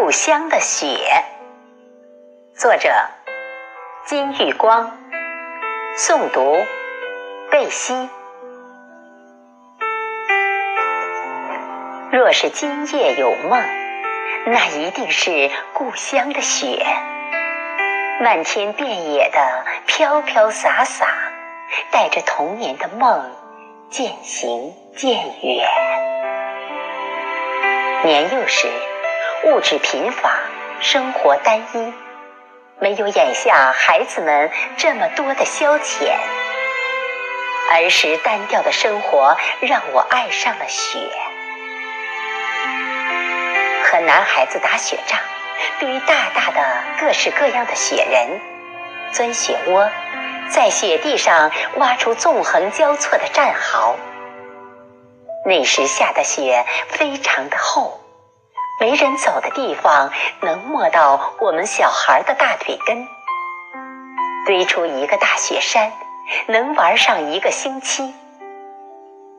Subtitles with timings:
[0.00, 0.96] 故乡的雪，
[2.54, 2.88] 作者
[4.06, 4.96] 金玉光，
[5.96, 6.56] 诵读
[7.50, 8.08] 贝西。
[12.12, 13.60] 若是今夜有梦，
[14.46, 16.86] 那一定是故乡的雪，
[18.20, 21.08] 漫天遍野的飘飘洒洒，
[21.90, 23.32] 带着童年的梦
[23.90, 25.68] 渐行渐远。
[28.04, 28.68] 年幼时。
[29.44, 30.40] 物质贫乏，
[30.80, 31.92] 生活单一，
[32.80, 36.12] 没有眼下孩子们这么多的消遣。
[37.70, 40.98] 儿时单调的生活让我爱上了雪。
[43.84, 45.18] 和男孩子打雪仗，
[45.78, 48.40] 堆大大的各式各样的雪人，
[49.12, 49.88] 钻雪窝，
[50.50, 53.96] 在雪地上挖出纵横交错的战壕。
[55.44, 58.00] 那时下的雪非常的厚。
[58.80, 63.08] 没人走的地方，能没到我们小孩的大腿根。
[64.46, 65.92] 堆出一个大雪山，
[66.46, 68.14] 能玩上一个星期。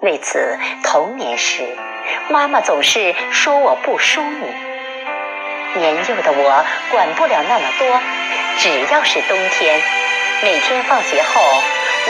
[0.00, 1.76] 为此，童年时，
[2.28, 4.46] 妈妈总是说我不淑女。
[5.80, 8.00] 年幼的我管不了那么多，
[8.58, 9.82] 只要是冬天，
[10.44, 11.42] 每天放学后，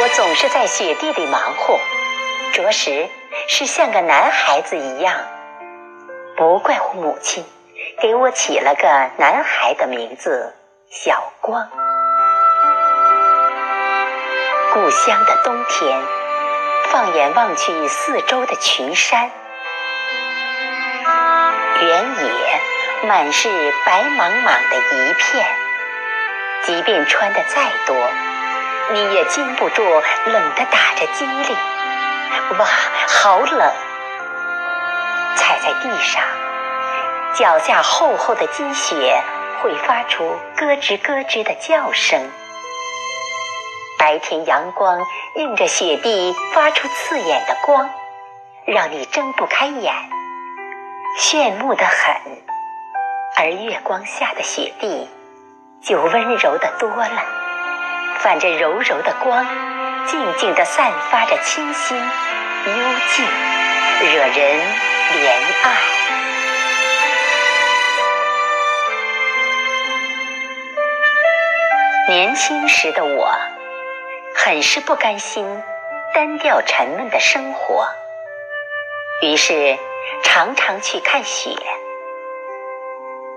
[0.02, 1.80] 我总是在雪地里忙活，
[2.52, 3.08] 着实
[3.48, 5.16] 是像个男孩子一样。
[6.36, 7.44] 不怪乎母亲
[8.00, 10.52] 给我起了个男孩的名字
[10.90, 11.68] 小光。
[14.72, 16.02] 故乡的冬天，
[16.90, 19.30] 放眼望去，四周的群山、
[21.80, 22.60] 原野，
[23.06, 25.46] 满是白茫茫的一片。
[26.64, 27.96] 即便穿的再多，
[28.90, 31.56] 你也禁不住冷得打着激灵。
[32.58, 32.66] 哇，
[33.06, 33.72] 好冷！
[35.64, 36.22] 在地上，
[37.34, 39.18] 脚下厚厚的积雪
[39.62, 42.20] 会发出咯吱咯吱的叫声。
[43.98, 45.00] 白天阳光
[45.36, 47.88] 映着雪地发出刺眼的光，
[48.66, 49.94] 让你睁不开眼，
[51.18, 52.14] 炫目的很。
[53.36, 55.08] 而月光下的雪地
[55.82, 57.24] 就温柔的多了，
[58.18, 59.46] 泛着柔柔的光，
[60.06, 62.74] 静静地散发着清新幽
[63.08, 63.26] 静，
[64.12, 64.93] 惹人。
[65.12, 65.30] 怜
[65.62, 65.76] 爱。
[72.08, 73.34] 年轻时的我，
[74.34, 75.62] 很是不甘心
[76.12, 77.88] 单调沉闷的生活，
[79.22, 79.78] 于是
[80.22, 81.50] 常常去看雪，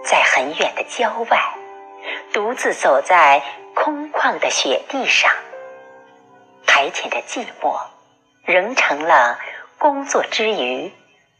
[0.03, 1.39] 在很远的郊外，
[2.33, 3.41] 独自走在
[3.73, 5.31] 空旷的雪地上，
[6.65, 7.79] 排遣着寂寞，
[8.43, 9.39] 仍成了
[9.77, 10.91] 工作之余。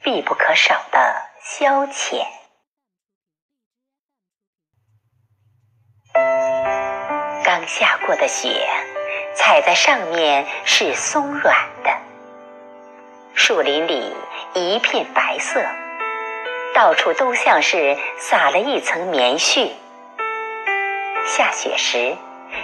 [0.03, 2.25] 必不可少的消遣。
[7.43, 8.67] 刚下过的雪，
[9.35, 11.91] 踩在上面是松软的。
[13.33, 14.13] 树林里
[14.53, 15.63] 一片白色，
[16.73, 19.71] 到处都像是撒了一层棉絮。
[21.25, 22.17] 下雪时，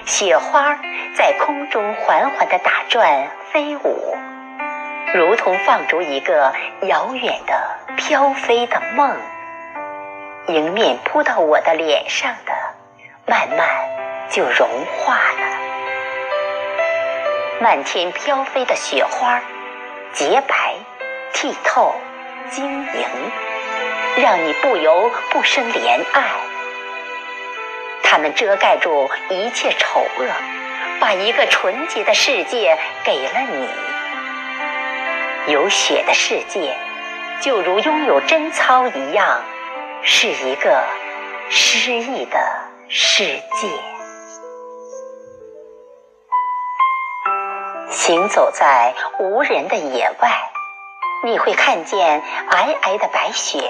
[0.05, 0.75] 雪花
[1.15, 4.17] 在空中缓缓地打转飞舞。
[5.13, 6.51] 如同放逐一个
[6.81, 7.53] 遥远的
[7.95, 9.15] 飘飞的梦，
[10.47, 12.51] 迎面扑到我的脸上的，
[13.27, 13.67] 慢慢
[14.31, 15.59] 就融化了。
[17.61, 19.39] 漫天飘飞的雪花，
[20.13, 20.73] 洁白、
[21.31, 21.93] 剔透、
[22.49, 23.07] 晶莹，
[24.17, 26.23] 让你不由不生怜爱。
[28.01, 30.25] 它们遮盖住一切丑恶，
[30.99, 33.69] 把一个纯洁的世界给了你。
[35.45, 36.73] 有雪的世界，
[37.41, 39.41] 就如拥有贞操一样，
[40.01, 40.81] 是一个
[41.49, 42.39] 诗意的
[42.87, 43.67] 世界。
[47.89, 50.31] 行走在无人的野外，
[51.25, 53.69] 你会看见皑皑的白雪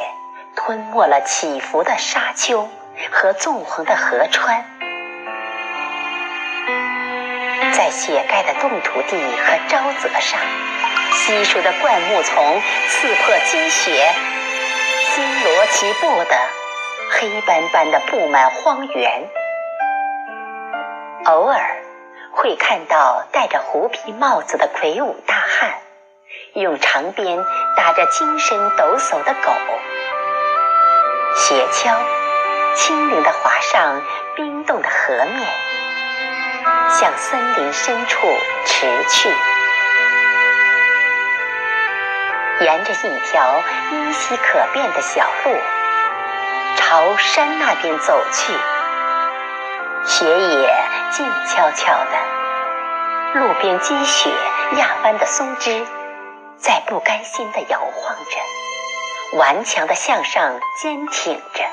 [0.55, 2.69] 吞没了起伏的沙丘
[3.11, 4.63] 和纵横的河川，
[7.71, 10.39] 在雪盖的冻土地和沼泽上。
[11.13, 14.11] 稀疏的灌木丛刺破积雪，
[15.05, 16.37] 星罗棋布的
[17.11, 19.29] 黑斑斑的布满荒原。
[21.25, 21.83] 偶尔
[22.31, 25.75] 会看到戴着狐皮帽子的魁梧大汉，
[26.53, 27.45] 用长鞭
[27.77, 29.53] 打着精神抖擞的狗。
[31.35, 31.95] 雪橇
[32.75, 34.01] 轻灵地滑上
[34.35, 35.47] 冰冻的河面，
[36.89, 38.27] 向森林深处
[38.65, 39.29] 驰去。
[42.59, 43.61] 沿着一条
[43.91, 45.57] 依稀可辨的小路，
[46.75, 48.53] 朝山那边走去。
[50.05, 50.73] 雪也
[51.11, 54.29] 静悄悄的，路边积雪
[54.77, 55.85] 压弯的松枝，
[56.57, 61.63] 在不甘心的摇晃着，顽强的向上坚挺着。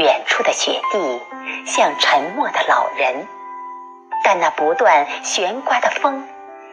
[0.00, 1.22] 远处的雪地
[1.66, 3.28] 像沉默的老人，
[4.24, 6.28] 但那不断悬刮的风，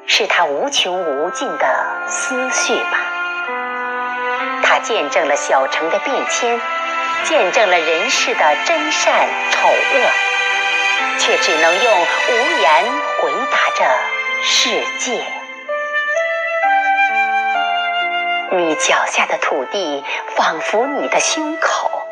[0.05, 2.99] 是他无穷无尽的思绪吧。
[4.63, 6.59] 它见证了小城的变迁。
[7.23, 9.13] 见证了人世的真善
[9.51, 12.85] 丑恶，却只能用无言
[13.19, 13.85] 回答着
[14.41, 15.23] 世界。
[18.53, 20.03] 你脚下的土地
[20.35, 22.07] 仿佛你的胸口，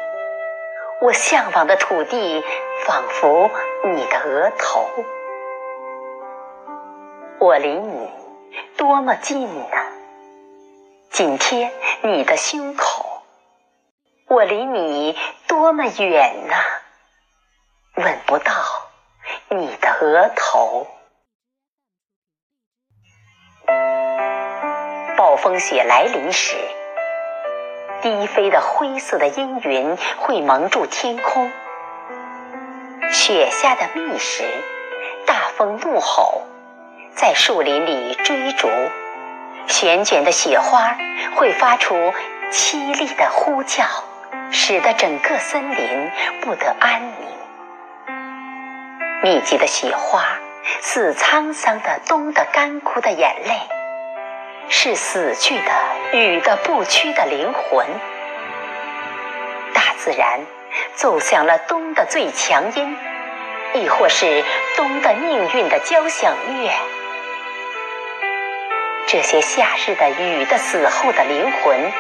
[1.02, 2.46] 我向往的土地
[2.86, 3.50] 仿佛
[3.86, 4.92] 你的额头。
[7.42, 8.12] 我离你
[8.76, 9.92] 多么近啊，
[11.10, 11.72] 紧贴
[12.02, 13.24] 你的胸口。
[14.28, 16.56] 我离你多么远呐，
[17.96, 18.52] 吻不到
[19.48, 20.86] 你的额头。
[25.16, 26.58] 暴风雪来临时，
[28.02, 31.50] 低飞的灰色的阴云会蒙住天空。
[33.14, 34.44] 雪下的密时，
[35.26, 36.44] 大风怒吼，
[37.20, 38.70] 在树林里追逐。
[39.68, 40.96] 旋卷的雪花
[41.36, 42.14] 会发出
[42.52, 43.86] 凄厉的呼叫。
[44.52, 46.12] 使得整个森林
[46.42, 47.28] 不得安宁。
[49.22, 50.40] 密集的雪花
[50.82, 53.60] 似沧桑的冬的干枯的眼泪，
[54.70, 55.72] 是死去的
[56.14, 57.86] 雨的不屈的灵魂。
[59.72, 60.40] 大自然
[60.96, 62.98] 奏响了冬的最强音，
[63.76, 64.44] 亦或是
[64.76, 66.72] 冬的命运的交响乐。
[69.12, 71.92] 这些夏日的雨的死后的灵魂。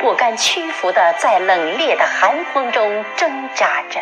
[0.00, 4.00] 不甘屈服的在冷冽的寒风中挣扎着，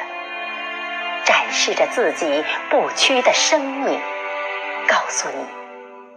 [1.24, 4.00] 展示着自己不屈的生命，
[4.88, 5.46] 告诉你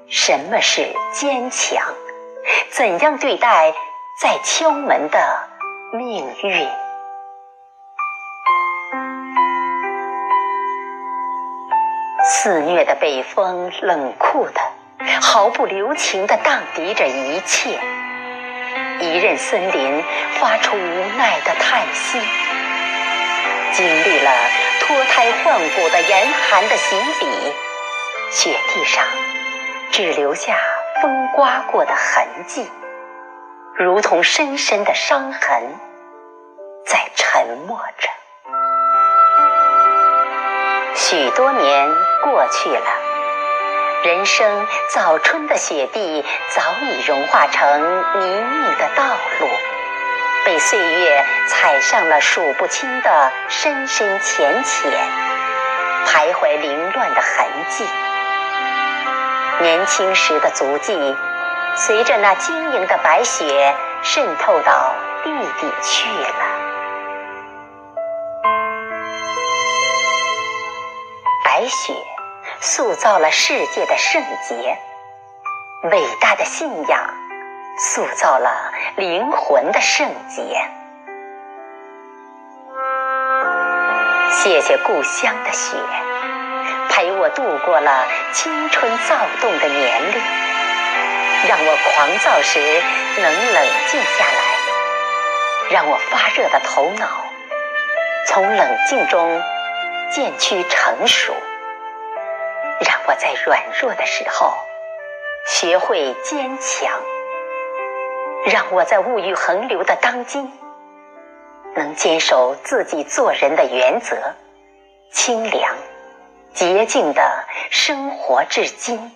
[0.10, 1.94] 什么是坚强，
[2.72, 3.74] 怎样对待
[4.20, 5.50] 在敲门的
[5.94, 6.68] 命运。
[12.28, 14.62] 肆虐的北风，冷酷的，
[15.22, 17.80] 毫不留情的荡涤着一切。
[19.00, 20.04] 一任森林
[20.40, 22.20] 发出无奈的叹息，
[23.74, 24.32] 经历了
[24.80, 27.54] 脱胎换骨的严寒的洗礼，
[28.32, 29.04] 雪地上
[29.92, 30.58] 只留下
[31.02, 32.70] 风刮过的痕迹，
[33.76, 35.76] 如同深深的伤痕，
[36.86, 38.10] 在沉默着。
[40.96, 43.05] 许多年过去了。
[44.06, 46.24] 人生早春的雪地
[46.54, 47.82] 早已融化成
[48.20, 49.04] 泥泞的道
[49.40, 49.48] 路，
[50.46, 54.92] 被岁月踩上了数不清的深深浅浅、
[56.06, 57.84] 徘徊凌乱的痕迹。
[59.62, 61.18] 年轻时的足迹，
[61.76, 64.94] 随着那晶莹的白雪渗透到
[65.24, 66.46] 地底去了。
[71.44, 72.15] 白雪。
[72.62, 74.78] 塑造了世界的圣洁，
[75.92, 77.14] 伟大的信仰
[77.78, 80.42] 塑造了灵魂的圣洁。
[84.32, 85.78] 谢谢故乡的雪，
[86.90, 90.22] 陪我度过了青春躁动的年龄，
[91.48, 92.60] 让我狂躁时
[93.22, 97.08] 能冷静下来，让我发热的头脑
[98.28, 99.42] 从冷静中
[100.12, 101.34] 渐趋成熟。
[102.80, 104.54] 让我在软弱的时候
[105.48, 107.02] 学会坚强，
[108.46, 110.52] 让我在物欲横流的当今
[111.76, 114.18] 能坚守自己做人的原则，
[115.12, 115.76] 清凉
[116.54, 119.12] 洁净的生活至今。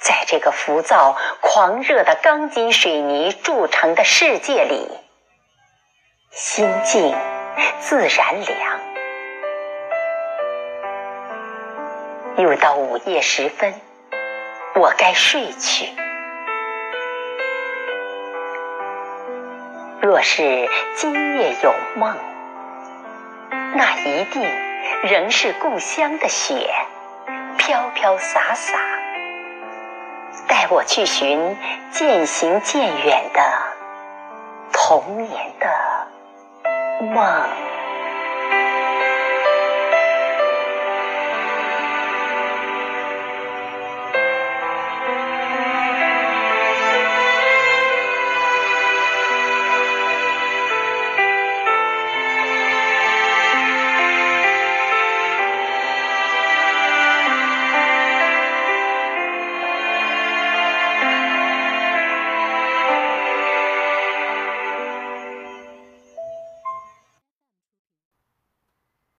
[0.00, 4.88] 在这个浮躁狂热的钢筋水泥铸成的世界里，
[6.30, 7.14] 心静
[7.80, 8.89] 自然凉。
[12.36, 13.74] 又到午夜时分，
[14.74, 15.88] 我该睡去。
[20.00, 22.16] 若是今夜有梦，
[23.74, 24.42] 那一定
[25.02, 26.70] 仍是故乡的雪，
[27.58, 28.78] 飘飘洒洒，
[30.48, 31.56] 带我去寻
[31.90, 33.40] 渐行渐远的
[34.72, 35.68] 童年的
[37.12, 37.46] 梦。